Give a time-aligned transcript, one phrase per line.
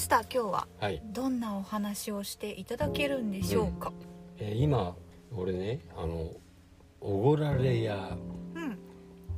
[0.00, 0.68] スター今日は。
[0.80, 3.92] はい、どんなお話をしていただけるんでしょうか？
[4.38, 4.96] えー今
[5.36, 6.30] 俺ねあの
[7.00, 8.16] おごられ屋
[8.54, 8.72] うん。
[8.72, 8.76] っ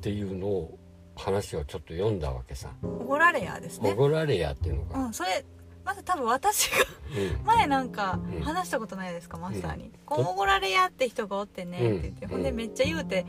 [0.01, 0.79] ていうのを
[1.17, 2.71] 話をちょっと読んだわけさ。
[2.83, 5.45] おごられやですおねごられ屋っていうのうが、んそれ
[5.85, 6.77] まず多分私が
[7.41, 7.45] うん。
[7.45, 8.41] 前なんかうん。
[8.41, 9.93] 話したことないですか、マスターに「うん。
[10.07, 13.29] こうおごられやって人がおってね」って言って、うんほんでめっちゃ言うて、うん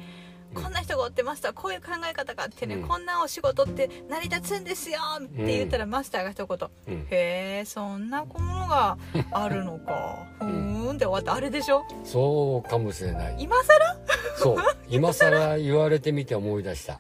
[0.54, 2.88] こんな人がおってマスターこういう考え方があってね、うん。
[2.88, 8.98] こんなお仕事って成り立つんですよって言ったら、マスターが一言うん「へえそんなものが
[9.32, 10.26] あるのか。
[10.40, 11.84] ふーん」って終わったあれでしょ？
[12.04, 13.36] そうかもしれない。
[13.40, 13.98] 今更？
[14.38, 14.58] そう。
[14.90, 16.99] 今更言われてみて思い出した。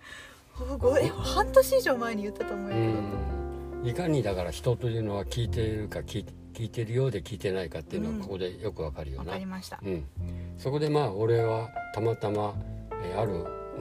[0.77, 3.87] ごえ半年以上前に言ったと思ううよ、ん。
[3.87, 8.19] いかにだから人というのは聞いているか聞い聞いてるようで聞いてないかっていうのうん。
[8.19, 9.79] はここでよくわかるよわな、かりました。
[9.83, 10.05] うん、
[10.59, 12.53] そこでまあ俺はたまたま、
[13.03, 13.31] えーある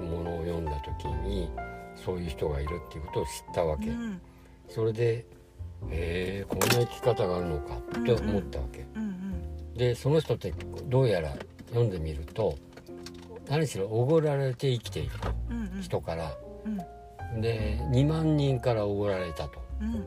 [0.00, 1.50] ものを読んだ時に
[1.94, 4.20] そういう人がいるっていうことを知ったわけ、うん。
[4.68, 5.24] それでへ
[5.90, 9.12] えこんな生き方があるのかって思ったわけ、うん
[9.74, 10.52] でその人って
[10.88, 11.34] どうやら
[11.68, 12.58] 読んでみると
[13.48, 15.10] 何しろおごられて生きている
[15.50, 15.82] うんうん。
[15.82, 16.36] 人から、
[17.32, 17.40] うん。
[17.40, 19.62] で2万人からおごられたと。
[19.80, 20.06] うん。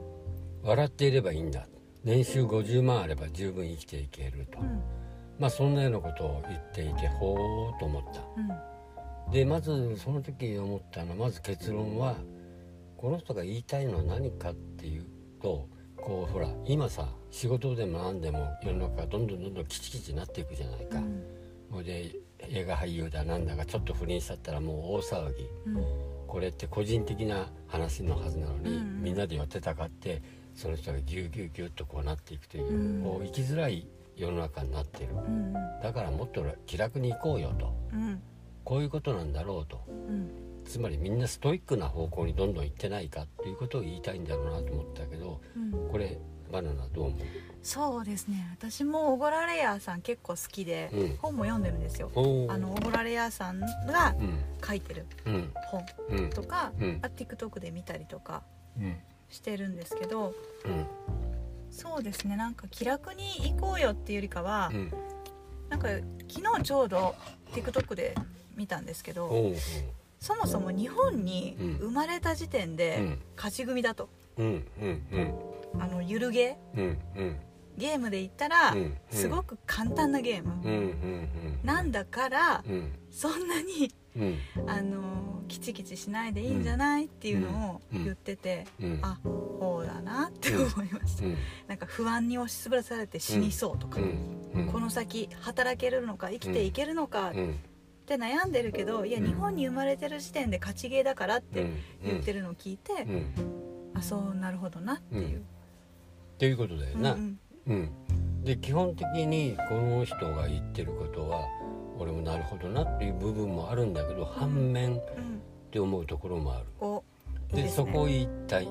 [0.63, 1.67] 笑っていればいいんだ。
[2.03, 4.81] 年収50万あれば十分生きていけると、うん。
[5.39, 8.21] まあそんなようなことを言っていてほーと思った。
[8.37, 8.74] うん
[9.31, 12.15] でまずその時思ったのはまず結論は
[12.97, 15.05] この人が言いたいのは何かっていう
[15.41, 20.99] とこうほら今さ仕事でも何でも世の中がどんどんどんどんキチキチになっていくじゃないか、
[21.71, 21.83] うん。
[21.83, 22.15] で
[22.47, 25.43] 映画俳優だなんだがちょっと不倫しちゃったらもう大騒ぎ。
[25.67, 25.85] うん。
[26.27, 29.03] これって個人的な話のはずなのに、うんうん。
[29.03, 30.21] みんなで寄ってたかって
[30.53, 33.03] その人がギューギューギューっとこうなっていくという、うん。
[33.03, 35.09] こう生きづらい世の中になってる。
[35.13, 35.53] うん。
[35.53, 37.73] だからもっと気楽に行こうよと。
[37.93, 38.21] うん
[38.65, 39.81] こういうことなんだろうと。
[39.87, 40.29] うん
[40.65, 45.89] つまりみんなストイックな方向にどんどん行ってないかっていうことを言いたいんだろうなと思ったけどうん。
[45.91, 46.17] これ
[46.51, 47.17] バナナどう思
[47.61, 48.47] そうですね。
[48.51, 51.17] 私もおごられ屋さん結構好きで、うん。
[51.17, 52.11] 本も読んでるんですよ。
[52.15, 54.39] あのおごられ屋さんがうん。
[54.65, 55.51] 書いてるうん。
[55.67, 56.29] 本うん。
[56.31, 56.99] とか、うん。
[57.03, 58.41] あ TikTok で見たりとか
[58.79, 58.95] うん。
[59.29, 60.33] してるんですけど
[60.65, 60.85] うん。
[61.69, 62.37] そうですね。
[62.37, 64.91] なんか気楽に行こうよっていうよりかは、うん。
[65.69, 65.89] なんか
[66.27, 67.15] 昨日ちょうど
[67.53, 68.15] TikTok で
[68.55, 69.53] 見たんですけど、
[70.19, 71.73] そもそも日本にうん。
[71.77, 73.19] 生まれた時点でうん。
[73.35, 74.09] 勝ち組だと。
[74.37, 77.35] あのゆるゲー
[77.77, 78.73] ゲームで言ったら、
[79.09, 81.27] すごく簡単なゲーム、
[81.63, 82.91] なんだからうん。
[83.11, 84.39] そんなにうん。
[84.67, 88.99] あのキチキチしないでいいんじゃないっていうのをうん言ってて、うん。
[89.01, 91.37] あそうだなって思いました、うん。
[91.67, 93.99] なんか不安に押しつぶされて死にそうとか、
[94.71, 97.33] この先働けるのか生きていけるのか
[98.13, 101.65] っうんて悩んでるけどいやうん日本に生まれてる時点で勝ちゲーだからって
[102.03, 103.33] 言ってるるのを聞いて、うん。
[103.95, 105.41] あそうなるほどなっていう、っ
[106.37, 107.13] ていうことだよな。
[107.13, 107.75] うんうん。
[107.75, 107.79] う
[108.41, 108.43] ん。
[108.43, 111.47] で基本的にこの人が言ってることは
[111.97, 115.41] 俺もなるほどなっていう部分もあるんだけど反面っうん
[115.71, 116.65] て思うところもある。
[116.79, 117.03] お
[117.51, 117.69] いいでね。
[117.69, 118.69] そこを言いたいん。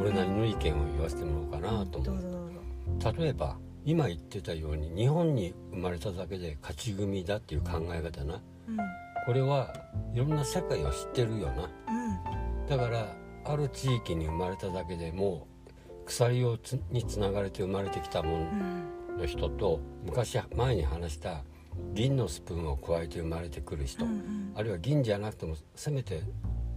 [0.00, 3.18] 俺なりの意見を言わせてもらおうかなと思う。
[3.18, 8.34] 例えば今言ってたように日本に生まれただけで勝ち組だっていう考え方な。
[8.34, 8.53] うん
[9.26, 9.72] これは
[10.12, 11.64] いろんな世界を知ってるよな。
[11.64, 13.14] うんだから
[13.44, 21.42] ある地域に生まれただけでもう鎖をつにつながれて生まれてきたもうんんの人と昔前に話した
[21.92, 24.52] 銀のスプーンを加えて生まれてくる人、うんうん。
[24.54, 26.22] あるいは銀じゃなくてもせめて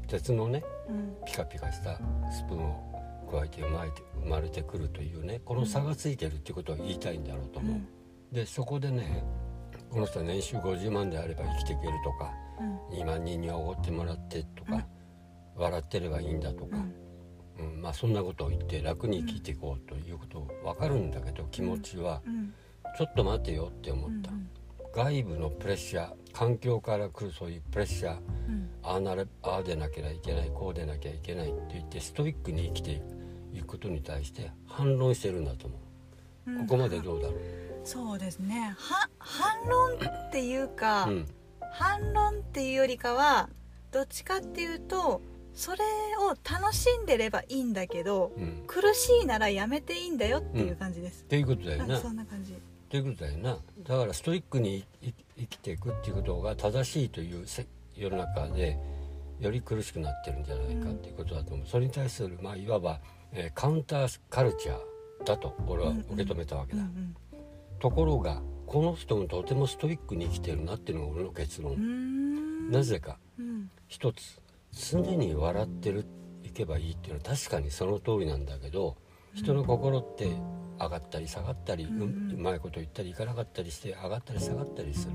[0.07, 1.15] 鉄のねうん。
[1.25, 1.97] ピカピカした
[2.31, 7.77] スプーンを加えて生まれて生まれてくるというねこの差がついてるっていうことを言いたいんだろうと思
[8.31, 9.23] う、でそこでね
[9.89, 12.99] この人は年収50万であれば生きていけるとかうん。
[12.99, 14.85] 2万人におごってもらってとか、
[15.55, 16.77] 笑ってればいいんだとか、
[17.59, 17.81] うん。
[17.81, 22.53] まあそんなことを言って楽に生きていこうということ分かるんだけど気持ちはうん。
[22.97, 24.31] ちょっと待てよって思った、
[24.95, 28.69] 外部のプレッシャー環境から来るそういうプレッシャーうん。
[28.81, 33.01] ああなれああでなきゃいけないこうでなきゃいけないって言ってストイックに生きて
[33.53, 35.77] いくことに対して反論してるんだと思
[36.47, 36.59] う、うん。
[36.67, 37.39] ここまでどうだろう、
[37.87, 38.75] そうですね。
[38.77, 41.25] は反論っていうか、うん。
[41.71, 43.49] 反論っていうよりかは
[43.91, 45.21] どっちかっていうと
[45.53, 45.83] それ
[46.19, 51.99] を楽しんでればいいんだけどうん、っ苦しいならやめていいんだよっていう感じです、ていうことだよな。
[51.99, 52.55] そんな感じ。
[52.89, 53.57] ということだよな。
[53.83, 58.77] だからストイックに生生きていくっていうことが正しいというせ世の中で
[59.39, 62.99] より苦しくなってるんじゃないかっていうことだと思う、それに対する、まあ、いわば、
[63.31, 67.15] えーカウンターカルチャーだと俺は受け止めたわけだ、うん
[67.79, 73.17] ところがこの人もとてもストイックに生きてるなっていうのが俺の結論、なぜか。
[73.39, 73.69] うん。
[73.87, 74.41] 一つ
[74.91, 76.05] 常に笑ってる
[76.43, 78.97] いけばいいっていうのは確かにその通りなんだけど
[79.33, 80.25] 人の心って
[80.77, 82.01] 上がったり下がったり、うん。
[82.01, 85.13] うんうまいこと言ったりいかなかったりして上がったり下がったりする。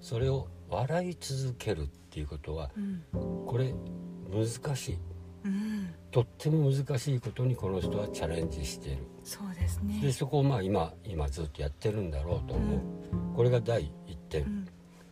[0.00, 3.02] それを笑い続けるっていうことはうん。
[3.46, 3.72] これ
[4.30, 4.98] 難しい
[5.44, 8.98] うんとっても難しいことにこの人はチャレンジしている。
[9.24, 10.00] そうですね。
[10.00, 12.80] でそこをまあ今今ずっとやってるんだろうと思う、
[13.34, 14.68] これが第一点、うん。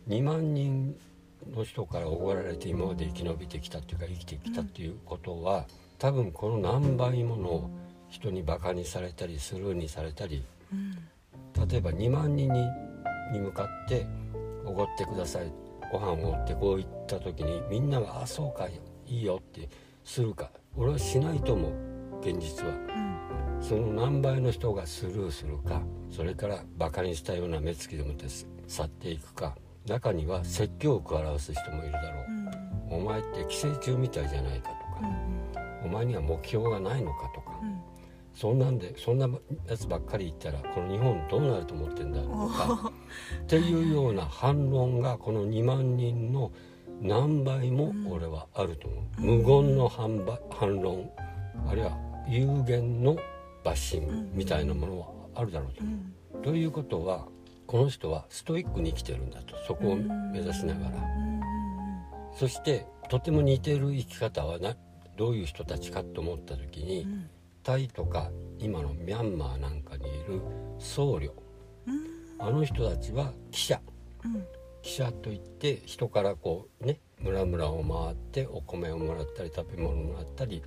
[0.07, 0.95] 2万人
[1.53, 5.65] の人からおごられて今まで生き延びてきたっていうか生きてきたっていうことは、
[5.99, 7.69] 多分この何倍もの
[8.07, 11.67] 人にバカにされたりスルーにされたりうん。
[11.67, 12.65] 例えば2万人に
[13.33, 14.05] に向かって
[14.65, 15.51] 「おごってください。
[15.91, 19.67] ご飯を」ってこう言った時にみんなが「あそうかいいよ」って
[20.03, 20.51] するか。
[20.75, 21.71] 俺はしないと思う
[22.21, 22.71] 現実は。
[22.71, 23.63] うん。
[23.63, 28.25] その何倍の人がスルーするかそれからバカにしたような目つきでもって
[28.67, 29.55] 去っていくか
[29.85, 32.31] 中には説教を表す人もいるだろう。
[32.31, 32.47] ん。
[32.47, 32.51] う、
[32.89, 35.85] お前って寄生虫みたいじゃないかとうか、ん。
[35.85, 37.79] お前には目標がないのかとか、うん。
[38.33, 39.29] そんなんでそんな
[39.67, 42.89] やつばっかり言ったらこの日本どうなると思ってんだとおかー。
[42.89, 42.91] っ
[43.47, 46.51] ていうような反論がこの2万人の
[47.01, 51.09] 何倍も俺はあると思う、無言の反ば反論
[51.67, 51.97] あるいは
[52.27, 53.17] 有限の
[53.63, 55.95] バッシングみたいなものはあるだろうとう思
[56.35, 56.39] う。
[56.39, 57.27] んということは
[57.67, 60.97] この人はストイックに生きてるんだとそこを目指しながら。
[60.97, 61.41] うん。
[62.35, 64.75] そしてとても似てる生き方はな
[65.15, 67.29] どういう人たちかと思った時にうん。
[67.63, 68.29] タイとか
[68.59, 70.41] 今のミャンマーなんかにいる
[70.79, 71.31] 僧侶。
[71.87, 72.05] うん。
[72.39, 73.79] あの人たちは記者
[74.83, 80.61] うん記者といって人からこうね村々を回ってお米をもらったり食べ物をもらったり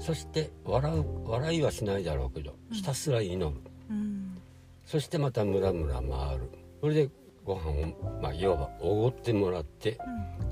[0.00, 3.60] そして笑う笑いはしないだろうけどひたすら祈る、
[3.90, 4.38] うん。
[4.84, 6.50] そしてまた村々回る。
[6.80, 7.10] それで
[7.44, 9.98] ご飯をまあいわばおごってもらって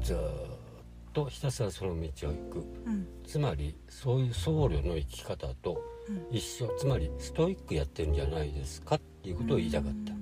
[0.02, 0.20] ずーっ
[1.12, 2.58] とひたすらその道を行く。
[2.86, 3.06] うん。
[3.26, 6.36] つまりそういう僧侶の生き方とうん。
[6.36, 10.13] 一緒つまりストイックやってるんじゃないですかっていうことを言いたかった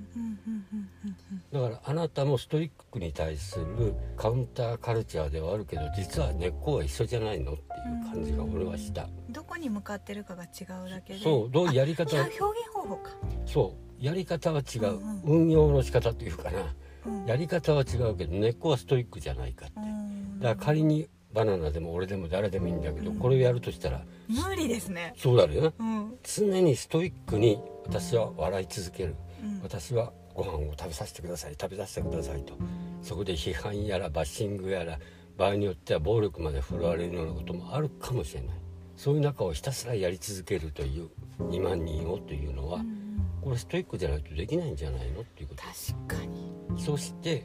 [1.53, 7.65] だからあなたもストイックに対するカウンターカルチャーではあるけど実は根っこは一緒じゃないのってい
[8.11, 9.07] う感じが俺はした。
[9.29, 11.21] どこに向かってるかが違うだけで。
[11.21, 12.39] そうどうやり方表現
[12.73, 13.11] 方法か、
[13.45, 16.75] そうやり方は違う、うん運用の仕方っていうかな。
[17.05, 19.83] うん、やり方は違うけど根っこはストイックじゃないかってう。
[19.83, 20.41] ん。
[20.41, 23.19] だから仮にバナナでも俺でも誰でもいいんだけど、うん。
[23.19, 24.03] これをやるとしたら。
[24.29, 25.13] 無理ですね。
[25.19, 26.15] そうだよなうん。
[26.23, 29.17] 常にストイックに私は笑い続ける。
[29.43, 29.61] うん。
[29.63, 32.55] 私はご飯を食べさせてください食べさせてくださいと。
[33.03, 34.99] そこで批判やらバッシングやら
[35.37, 38.57] 場合によっては暴力まで振るわれるようなこともあるかもしれない。
[38.97, 41.09] そういう中をひたすらやり続けるという
[41.39, 43.03] 2万人をというのはうん
[43.41, 46.53] これストイックじゃないとできないんじゃないのっていうこ確かに。
[46.77, 47.45] とそして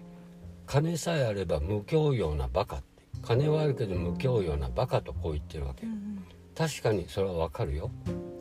[0.67, 2.85] 金さえあれば無教養なバカって
[3.23, 5.85] 金はあるけど無教養なバカとこう言ってるわけ。
[5.87, 6.23] うん。
[6.55, 7.89] 確かにそれはわかるよ。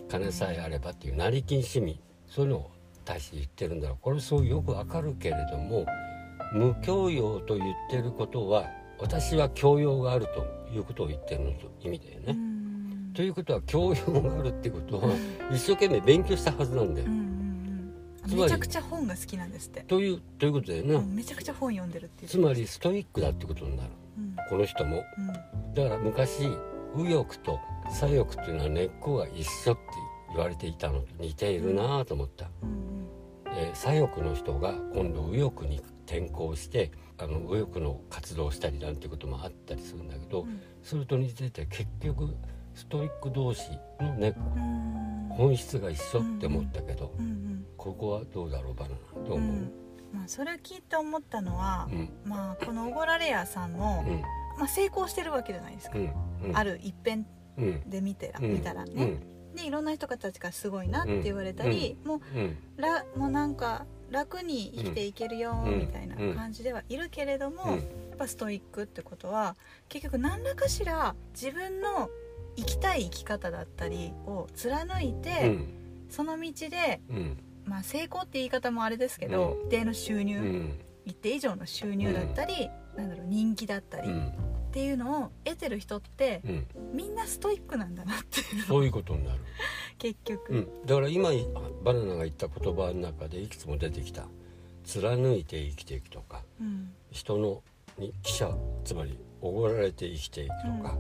[0.08, 1.98] 金さえあればっていう成金市民。
[2.28, 2.70] そういうのを
[3.06, 3.98] 対して言ってるんだろう。
[4.02, 5.86] これそうよくわかるけれども
[6.52, 8.66] 無教養と言ってることは
[8.98, 12.24] 私は教養があるということを言ってるのと意味だよね。
[12.28, 13.12] うん。
[13.14, 15.08] ということは教養があるってことは
[15.50, 17.08] 一生懸命勉強したはずなんだよ。
[18.26, 20.94] めちゃくちゃ本が好きなんですって、というということだよな。
[20.96, 22.28] うんめちゃくちゃ本読んでるっていう。
[22.28, 23.90] つまりストイックだってことになる。
[24.18, 24.36] うん。
[24.48, 25.04] この人も。
[25.18, 25.20] う
[25.70, 25.74] ん。
[25.74, 26.48] だから昔
[26.96, 27.60] 右翼と
[27.90, 29.82] 左翼っていうのは根っこが一緒って
[30.36, 32.46] 言われていたのと似ているなぁと思った。
[32.62, 33.06] うん。
[33.56, 40.60] えー左翼の人が今度右翼に転向してあの右翼の活動をしたりなんていうこともあったりするんだけど、うん。
[40.82, 42.34] それと似てて結局
[42.74, 45.28] ストイック同士の根っこうん。
[45.30, 47.26] 本質が一緒って思ったけど、うん。
[47.26, 49.72] うんここはどうだろうバナナどう思う、うん。
[50.12, 52.10] まあ、それを聞いて思ったのはう、ん。
[52.24, 54.20] まあ、このオゴラレアさんも、うん。
[54.58, 55.96] まあ、成功してるわけじゃないですか、
[56.54, 57.24] ある一辺
[57.58, 57.88] うん。
[57.90, 58.54] で見てら、うん。
[58.54, 62.56] 見たらね、うんでいろんな人たちがすごいなって言われたり、もううん。
[62.76, 67.72] らもうなんか楽に生きていけるようんみたいな感じではいるけれども、うん。
[67.74, 67.80] や
[68.14, 69.56] っぱストイックってことは
[69.88, 72.08] 結局何らかしら自分の
[72.56, 75.68] 生きたい生き方だったりを貫いうて、ん。
[76.08, 77.38] その道で、うん。
[77.64, 79.66] まあ、成功って言い方もあれですけど、うん。
[79.66, 80.78] 一定の収入、うん。
[81.04, 84.08] 一定以上の収入だったり、なんだろう人気だったり、
[84.76, 86.66] っうんていうのを得てる人ってうん。
[86.92, 88.64] みんなストイックなんだなっていうの。
[88.64, 89.40] そういうことになる、
[89.98, 91.30] 結局、うん、だから今
[91.82, 94.26] バナナが言った言葉の中でいくつも出てきた。
[94.84, 96.92] 貫いて生きていくとかうん。
[97.10, 97.62] 人の
[97.98, 98.54] に記者
[98.84, 100.98] つまりおごられて生きていくとか、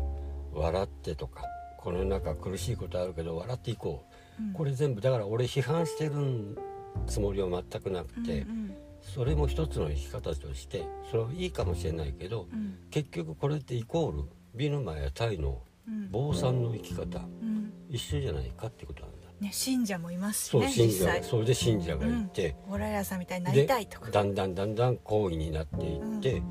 [0.52, 1.44] 笑ってとか
[1.78, 4.04] この中苦しいことあるけど笑っていこ
[4.40, 4.42] う。
[4.42, 4.50] ん。
[4.50, 6.58] うこれ全部だから俺批判してる
[7.06, 8.76] つもりは全くなくて、うん
[9.14, 12.76] それも一つの生き方としてそれはいいかもしれないけどうん。
[12.90, 16.10] 結局これってイコールビヌマやタイのうん。
[16.10, 17.72] 坊さんの生き方うん。
[17.88, 19.16] 一緒じゃないかってことなんだ。
[19.40, 24.10] ね信者もいますしそうね信者それで信者がいて、オライラさんみたいになでりたいとか。
[24.10, 26.42] だんだんだんだん行為になっていって、うん。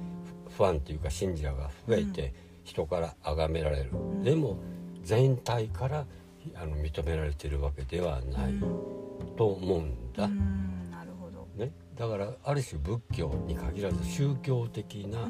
[0.56, 2.34] ファンっていうか信者が増えて、
[2.64, 4.24] 人から崇められる、ん。
[4.24, 4.58] でも
[5.04, 6.06] 全体から
[6.56, 8.54] あの認められてるわけではない、
[9.36, 10.92] と思うんだ、うん。
[10.92, 11.48] なるほど。
[11.56, 15.30] ね、だからある種仏教に限らず宗教的な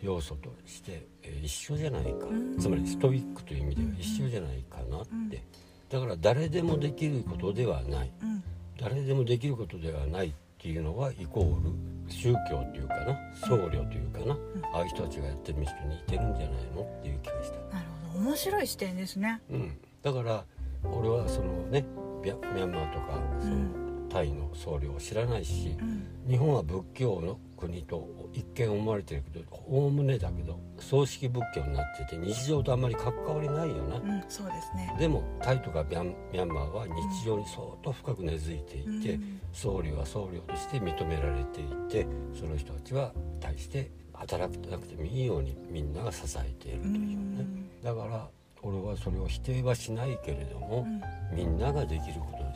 [0.00, 2.58] 要素として、えー一緒じゃないか、うん。
[2.58, 5.42] つまりストイックという意味では一緒じゃないかなって、
[5.88, 8.12] だから誰でもできることではない。
[8.22, 8.42] うん。
[8.78, 11.70] 誰でもできることではないっていうのはイコール
[12.08, 14.36] 宗教っていうかな僧侶というかな、
[14.72, 18.24] ああいう人たちがやってる人に似てるんじゃないのっていう気がした、なるほど。
[18.26, 19.40] 面白い視点ですね。
[19.50, 20.44] うん、だから
[20.84, 21.84] 俺はそのね
[22.22, 26.06] ミャミャンマーとかそのタイの僧侶を知らないし、うん。
[26.28, 34.94] 日本は仏教の国と一見思われてるけどおおむねだけど葬式仏教になってて日常とあんまり関わりないよな、うんそうですね。
[34.98, 36.92] でもタイとかミャンミャンマーは日
[37.24, 39.40] 常に相当深く根付いていて、うん。
[39.52, 42.06] 僧侶は僧侶として認められていて
[42.38, 47.46] その人たちは対して働くなくてもいいようにみんなが支えているというね、
[47.82, 48.28] だから
[48.62, 50.86] 俺はそれを否定はしないけれども、
[51.32, 52.49] みんなができること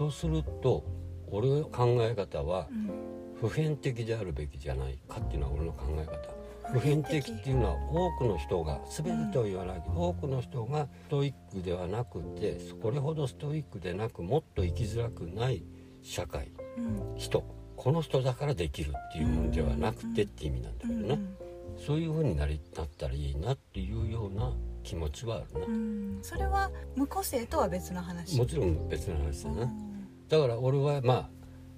[0.00, 0.82] とすると
[1.30, 2.68] 俺の考え方は
[3.38, 6.72] 普遍的であるべきじゃないかっていうのは俺の考え方。
[6.72, 7.30] 普遍的。
[7.30, 15.62] っていうのは多くの人が全てとは言わないけど、多くの人がストイックではなくてこれほどストイックでなくもっと生きづらくない
[16.00, 17.16] 社会うん。
[17.16, 17.44] 人。
[17.76, 21.18] この人だからできるっていうもんではなくてって意味なんだけどね、
[21.78, 24.52] そういう風になりなったらいいなっていうような
[24.82, 25.66] 気持ちはあるな。
[25.66, 26.18] う、ん。
[26.22, 28.38] それは無個性とは別の話。
[28.38, 29.89] もちろん別の話だな、うん
[30.30, 31.28] だから俺はまあ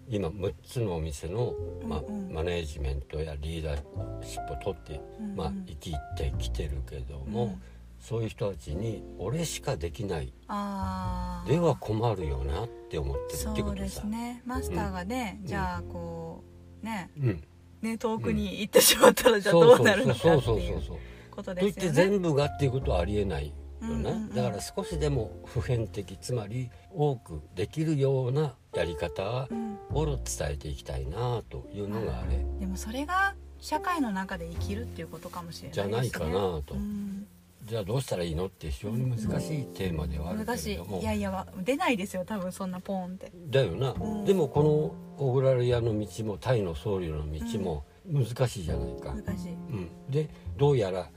[0.08, 1.54] 今6つのお店の、
[1.84, 3.78] まあマネージメントやリーダー
[4.22, 7.62] シップを取って、うんまあ、生きてきてるけども、うん。
[7.98, 10.26] そういう人たちに俺しかできない。
[10.26, 14.42] では困るよなって思ってるってそうでことさすね。
[14.44, 15.46] マスターがね、うん。
[15.46, 16.42] じゃあこ
[16.82, 17.44] うねうん、
[17.80, 20.82] ね遠くに行ってしまったらじゃあどうなるのかそうっていう
[21.30, 21.68] こととですよね。
[21.68, 23.54] いって全部がっていうことはありえない
[23.86, 24.34] よな、うんうんうん。
[24.34, 29.72] だから少しでも普遍的つまり多くできるようなやり方うん。
[29.94, 30.16] を伝
[30.52, 32.42] えていきたいなというのがあれ。
[32.58, 35.90] でもそれが社会の中で生きるっていうことかもしれないですね。
[35.90, 37.26] じゃないかなと、うん。
[37.64, 41.00] じゃあどうしたらいいのって非常に難しいテーマではあるけれども。
[41.00, 41.04] い。
[41.04, 43.30] やいやわ出ないですよ多分そんなポーンって。
[43.50, 44.24] だよな、ん。
[44.24, 49.52] でもこのオグラリアの道もタイの僧侶の道も難しいじゃないか、難しい。
[49.52, 49.90] うん。
[50.10, 51.10] でどうやら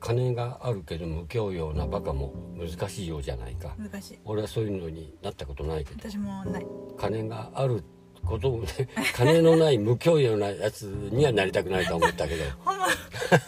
[0.00, 3.74] 金があるけど無教養なバカも難しいようじゃないか。
[3.78, 4.18] 難しい。
[4.24, 6.10] 俺はそういうのになったことないけど。
[6.10, 6.66] 私もない。
[6.98, 7.84] 金がある
[8.24, 8.68] こともね
[9.16, 12.44] 金のない無教養なやつにはなりたくないと思ったけど。
[12.64, 12.86] ほんま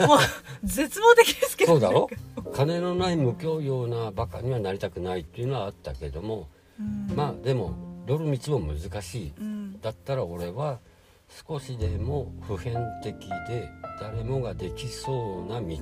[0.06, 0.18] もう
[0.64, 2.08] 絶望的ですけど、そうだろ？
[2.54, 6.48] 金のない無教養なバカにはなりたくないっていうのはあったけども。
[6.78, 6.82] う
[7.12, 7.16] ん。
[7.16, 7.74] まあでも
[8.06, 9.32] どの道も難しい。
[9.38, 9.80] うん。
[9.80, 10.80] だったら俺は
[11.48, 13.14] 少しでも普遍的
[13.48, 15.76] で誰もができそうな道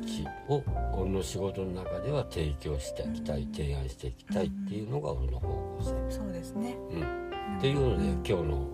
[0.49, 0.63] を
[0.95, 6.17] 俺の仕事の中では提供していきたい提案していきたいっていうのが俺の方向性。
[6.19, 6.77] そうですね。
[6.93, 8.69] うん、っていうので今日の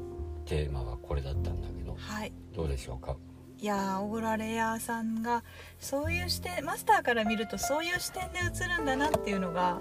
[0.44, 2.32] テーマはこれだったんだけどはい。
[2.54, 3.16] どうでしょうか？
[3.58, 5.42] いやー小倉レアさんが
[5.80, 9.80] そういう視点マスターから見るとそういう視点で映るんだなっていうのが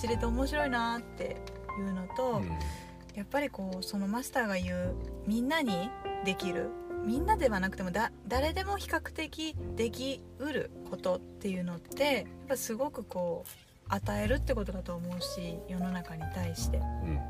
[0.00, 1.36] 知れて面白いなって
[1.78, 2.50] いうのと、うん
[3.20, 4.94] やっぱりこうそのマスターが言う
[5.26, 5.90] みんなに
[6.24, 6.70] できる
[7.04, 13.50] みんなではなくてもだ誰でも比較的できうることっていうのってやっぱすごくこう
[13.88, 16.78] 与えるってことだと思うし世の中に対して。
[16.78, 17.20] うん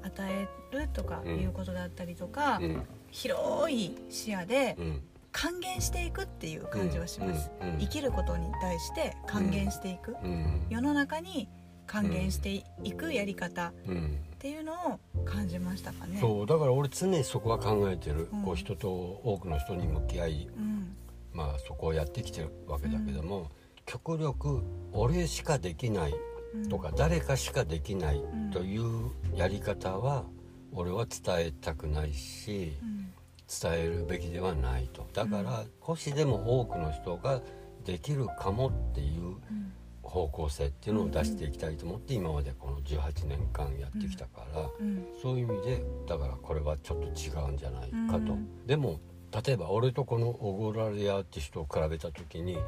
[0.00, 2.82] 与えるとかいうことだったりとか、うん。
[3.10, 5.02] 広い視野でうん。
[5.32, 7.68] 還元していくっていう感じはします、うん。
[7.74, 7.78] うん。
[7.78, 10.66] 生きることに対して還元していく、うん。
[10.70, 11.48] 世の中に
[11.86, 13.72] 還元していくやり方。
[13.86, 16.18] うんっていうのを感じましたかね。
[16.20, 18.42] そうだから俺常にそこは考えてる、うん。
[18.44, 20.96] こう人と多くの人に向き合いうん。
[21.32, 23.50] まあそこをやってきてるわけだけども、
[23.84, 26.14] 極力俺しかできない
[26.54, 26.68] うん。
[26.68, 28.52] とか、誰かしかできないん。
[28.52, 30.24] というやり方は
[30.72, 33.12] 俺は伝えたくないし、うん。
[33.48, 35.08] 伝えるべきではないと。
[35.14, 37.40] だから少しでも多くの人が
[37.84, 39.72] できるかもっていううん
[40.08, 45.06] 方向性っていうのを出していきたいと思って今までこの18年間やってきたから、うん。
[45.22, 48.66] そういう意味でだからこれはちょっと違うんじゃないかと、うん。
[48.66, 49.00] でも
[49.44, 52.58] 例えば俺とこのオゴラリアって人を比べた時に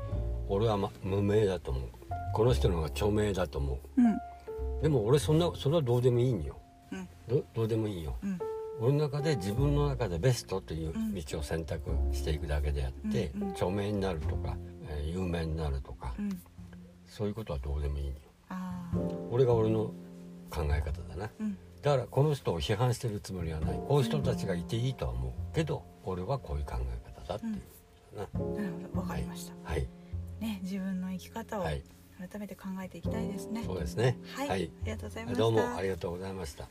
[0.48, 1.84] 俺は、ま、無名だと思う。
[2.34, 4.02] この人の方が著名だと思う。
[4.02, 4.06] ん。
[4.06, 4.20] う
[4.82, 6.58] でも俺そんなそれはどうでもいいんよ。
[6.92, 7.08] うん。
[7.28, 8.16] どどうでもいいよ。
[8.22, 8.38] うん。
[8.82, 14.56] 俺の中で自分の中でベストという道を選択していくだけであって、著名になるとか、
[14.88, 16.40] えー有名になるとか、うん
[17.10, 18.14] そういうことはどうでもいいんよ。
[19.30, 19.92] 俺が俺の
[20.48, 21.30] 考え方だな。
[21.40, 21.58] うん。
[21.82, 23.80] だからこの人を批判してるつもりはない。
[23.88, 25.54] こういう人たちがいていいとは思う。
[25.54, 27.52] けど俺はこういう考え方だっていう。
[28.16, 29.00] な、なるほど。
[29.00, 29.86] わかりました、はい。
[30.40, 31.82] ね自分の生き方をはい。
[32.18, 33.62] 改めて考えていきたいですね。
[33.64, 34.18] そうですね。
[34.36, 34.70] はい、はい。
[34.82, 35.38] ありがとうございました。
[35.40, 36.68] どうもありがとうございました